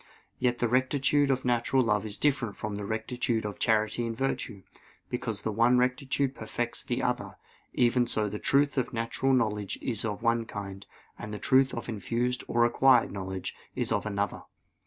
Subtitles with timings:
[0.39, 4.63] Yet the rectitude of natural love is different from the rectitude of charity and virtue:
[5.11, 7.37] because the one rectitude perfects the other;
[7.73, 10.87] even so the truth of natural knowledge is of one kind,
[11.19, 14.41] and the truth of infused or acquired knowledge is of another.